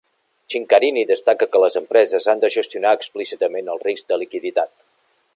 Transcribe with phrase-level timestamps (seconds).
[0.51, 4.73] Chincarini destaca que les empreses han de gestionar explícitament el risc de liquiditat.